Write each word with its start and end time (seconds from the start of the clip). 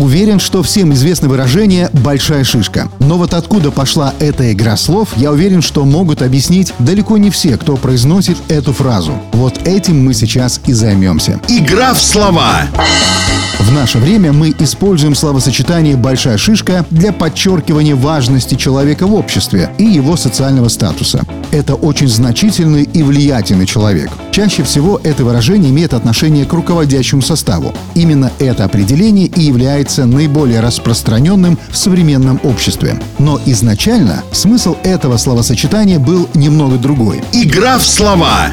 Уверен, 0.00 0.40
что 0.40 0.62
всем 0.62 0.94
известно 0.94 1.28
выражение 1.28 1.90
«большая 1.92 2.42
шишка». 2.42 2.88
Но 3.00 3.18
вот 3.18 3.34
откуда 3.34 3.70
пошла 3.70 4.14
эта 4.18 4.50
игра 4.50 4.78
слов, 4.78 5.10
я 5.16 5.30
уверен, 5.30 5.60
что 5.60 5.84
могут 5.84 6.22
объяснить 6.22 6.72
далеко 6.78 7.18
не 7.18 7.28
все, 7.28 7.58
кто 7.58 7.76
произносит 7.76 8.38
эту 8.48 8.72
фразу. 8.72 9.12
Вот 9.32 9.68
этим 9.68 10.02
мы 10.02 10.14
сейчас 10.14 10.58
и 10.64 10.72
займемся. 10.72 11.38
Игра 11.48 11.92
в 11.92 12.00
слова. 12.00 12.62
В 13.58 13.72
наше 13.72 13.98
время 13.98 14.32
мы 14.32 14.54
используем 14.58 15.14
словосочетание 15.14 15.96
«большая 15.96 16.38
шишка» 16.38 16.86
для 16.88 17.12
подчеркивания 17.12 17.94
важности 17.94 18.54
человека 18.54 19.06
в 19.06 19.12
обществе 19.12 19.70
и 19.76 19.84
его 19.84 20.16
социального 20.16 20.68
статуса. 20.68 21.26
Это 21.52 21.74
очень 21.74 22.08
значительный 22.08 22.84
и 22.84 23.02
влиятельный 23.02 23.66
человек. 23.66 24.10
Чаще 24.30 24.62
всего 24.62 25.00
это 25.02 25.24
выражение 25.24 25.70
имеет 25.70 25.94
отношение 25.94 26.44
к 26.44 26.52
руководящему 26.52 27.22
составу. 27.22 27.74
Именно 27.94 28.30
это 28.38 28.64
определение 28.64 29.26
и 29.26 29.42
является 29.42 30.06
наиболее 30.06 30.60
распространенным 30.60 31.58
в 31.70 31.76
современном 31.76 32.40
обществе. 32.44 33.00
Но 33.18 33.40
изначально 33.46 34.22
смысл 34.32 34.76
этого 34.84 35.16
словосочетания 35.16 35.98
был 35.98 36.28
немного 36.34 36.76
другой. 36.76 37.20
Игра 37.32 37.78
в 37.78 37.84
слова. 37.84 38.50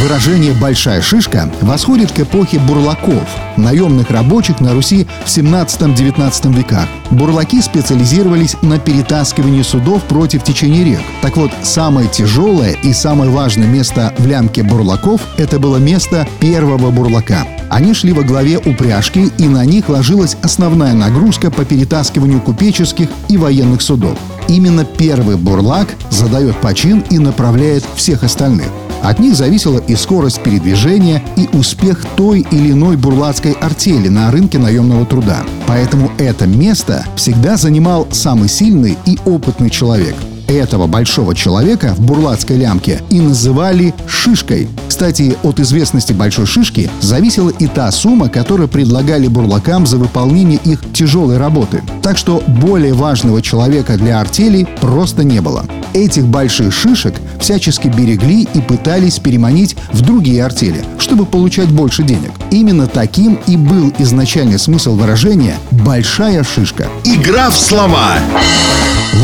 Выражение 0.00 0.52
«большая 0.52 1.02
шишка» 1.02 1.50
восходит 1.60 2.12
к 2.12 2.20
эпохе 2.20 2.58
бурлаков, 2.58 3.28
наемных 3.56 4.10
рабочих 4.10 4.60
на 4.60 4.72
Руси 4.72 5.06
в 5.24 5.28
17-19 5.28 6.54
веках. 6.56 6.88
Бурлаки 7.10 7.60
специализировались 7.60 8.56
на 8.62 8.78
перетаскивании 8.78 9.62
судов 9.62 10.02
против 10.04 10.42
течения 10.44 10.82
рек. 10.84 11.02
Так 11.20 11.36
вот, 11.36 11.52
самое 11.62 12.01
тяжелое 12.08 12.76
и 12.82 12.92
самое 12.92 13.30
важное 13.30 13.66
место 13.66 14.14
в 14.18 14.26
лямке 14.26 14.62
бурлаков– 14.62 15.20
это 15.38 15.58
было 15.58 15.76
место 15.76 16.26
первого 16.40 16.90
бурлака. 16.90 17.46
Они 17.70 17.94
шли 17.94 18.12
во 18.12 18.22
главе 18.22 18.58
упряжки, 18.58 19.30
и 19.38 19.48
на 19.48 19.64
них 19.64 19.88
ложилась 19.88 20.36
основная 20.42 20.92
нагрузка 20.92 21.50
по 21.50 21.64
перетаскиванию 21.64 22.40
купеческих 22.40 23.08
и 23.28 23.38
военных 23.38 23.80
судов. 23.80 24.18
Именно 24.48 24.84
первый 24.84 25.36
бурлак 25.36 25.88
задает 26.10 26.56
почин 26.56 27.02
и 27.10 27.18
направляет 27.18 27.84
всех 27.94 28.24
остальных. 28.24 28.68
От 29.02 29.18
них 29.18 29.34
зависела 29.34 29.78
и 29.78 29.96
скорость 29.96 30.42
передвижения, 30.42 31.22
и 31.36 31.48
успех 31.52 32.04
той 32.14 32.46
или 32.50 32.72
иной 32.72 32.96
бурлацкой 32.96 33.52
артели 33.52 34.08
на 34.08 34.30
рынке 34.30 34.58
наемного 34.58 35.06
труда. 35.06 35.42
Поэтому 35.66 36.12
это 36.18 36.46
место 36.46 37.04
всегда 37.16 37.56
занимал 37.56 38.06
самый 38.12 38.48
сильный 38.48 38.96
и 39.06 39.18
опытный 39.24 39.70
человек– 39.70 40.14
этого 40.54 40.86
большого 40.86 41.34
человека 41.34 41.94
в 41.96 42.00
бурлацкой 42.00 42.58
лямке 42.58 43.02
и 43.10 43.20
называли 43.20 43.94
«шишкой». 44.06 44.68
Кстати, 44.88 45.36
от 45.42 45.60
известности 45.60 46.12
большой 46.12 46.46
шишки 46.46 46.90
зависела 47.00 47.50
и 47.50 47.66
та 47.66 47.90
сумма, 47.90 48.28
которую 48.28 48.68
предлагали 48.68 49.28
бурлакам 49.28 49.86
за 49.86 49.98
выполнение 49.98 50.58
их 50.64 50.80
тяжелой 50.92 51.38
работы. 51.38 51.82
Так 52.02 52.18
что 52.18 52.42
более 52.46 52.94
важного 52.94 53.42
человека 53.42 53.96
для 53.96 54.20
артели 54.20 54.66
просто 54.80 55.24
не 55.24 55.40
было. 55.40 55.64
Этих 55.94 56.26
больших 56.26 56.72
шишек 56.72 57.14
всячески 57.38 57.88
берегли 57.88 58.48
и 58.54 58.60
пытались 58.60 59.18
переманить 59.18 59.76
в 59.92 60.00
другие 60.02 60.44
артели, 60.44 60.84
чтобы 60.98 61.26
получать 61.26 61.68
больше 61.68 62.02
денег. 62.02 62.30
Именно 62.52 62.86
таким 62.86 63.40
и 63.46 63.56
был 63.56 63.94
изначальный 63.98 64.58
смысл 64.58 64.94
выражения 64.94 65.56
«большая 65.70 66.44
шишка». 66.44 66.86
Игра 67.02 67.48
в 67.48 67.56
слова. 67.56 68.18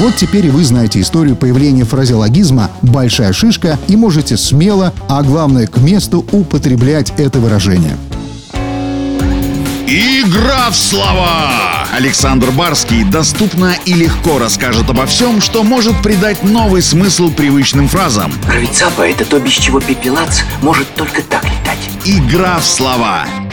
Вот 0.00 0.16
теперь 0.16 0.46
и 0.46 0.50
вы 0.50 0.64
знаете 0.64 1.02
историю 1.02 1.36
появления 1.36 1.84
фразеологизма 1.84 2.70
«большая 2.80 3.34
шишка» 3.34 3.78
и 3.86 3.96
можете 3.96 4.38
смело, 4.38 4.94
а 5.10 5.22
главное 5.22 5.66
к 5.66 5.76
месту, 5.76 6.24
употреблять 6.32 7.12
это 7.18 7.38
выражение. 7.38 7.98
Игра 9.86 10.70
в 10.70 10.76
слова! 10.76 11.86
Александр 11.92 12.50
Барский 12.50 13.04
доступно 13.04 13.74
и 13.84 13.92
легко 13.92 14.38
расскажет 14.38 14.88
обо 14.88 15.04
всем, 15.04 15.42
что 15.42 15.64
может 15.64 16.00
придать 16.02 16.44
новый 16.44 16.80
смысл 16.80 17.30
привычным 17.30 17.88
фразам. 17.88 18.32
Рыцапа— 18.50 19.02
это 19.08 19.26
то, 19.26 19.38
без 19.38 19.52
чего 19.52 19.80
пепелац 19.80 20.40
может 20.62 20.94
только 20.94 21.22
так. 21.22 21.44
Игра 22.10 22.56
в 22.58 22.64
слова. 22.64 23.47